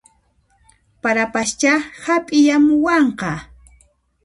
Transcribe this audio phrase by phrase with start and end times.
[1.01, 1.73] Parapaschá
[2.15, 3.31] apiyamuwanqa